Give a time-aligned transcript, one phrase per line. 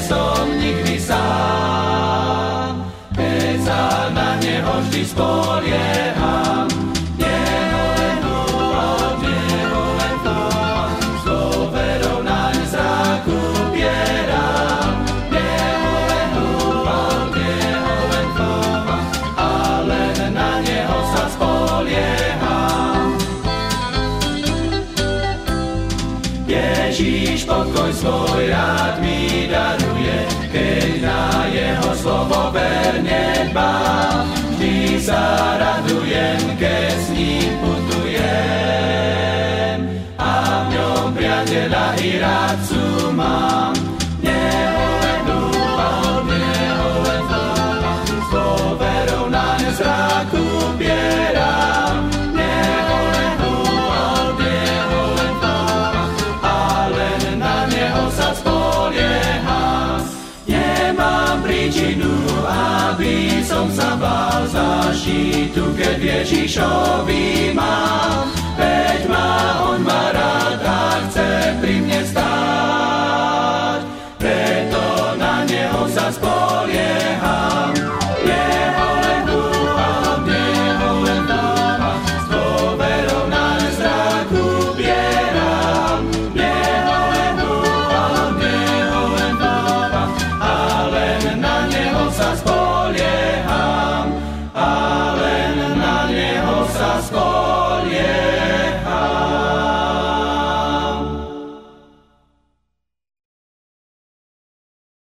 [0.00, 2.72] som nikdy sám.
[3.12, 6.09] Keď sa na neho vždy spolieham,
[26.70, 30.18] Ježíš pokoj svoj rád mi daruje,
[30.54, 34.30] keď na jeho slovo verne dbám.
[34.54, 38.28] Vždy sa radujem, keď s ním putujem
[40.14, 40.30] a
[40.62, 42.82] v ňom priateľa i radcu
[43.18, 43.89] mám.
[63.60, 68.32] Som sa bál zaštitu, keď Ježišovi mám.
[68.56, 69.28] Veď ma,
[69.68, 73.80] on ma rád a chce pri mne stáť.
[74.16, 74.84] Preto
[75.20, 76.89] na neho sa spolieham.